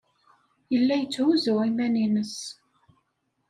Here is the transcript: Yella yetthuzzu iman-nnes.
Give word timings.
Yella 0.71 0.95
yetthuzzu 0.97 1.53
iman-nnes. 1.69 2.35